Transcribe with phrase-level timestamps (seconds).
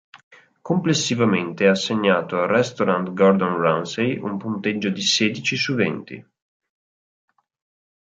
[0.63, 6.25] Complessivamente ha assegnato al Restaurant Gordon Ramsay un punteggio di sedici su venti.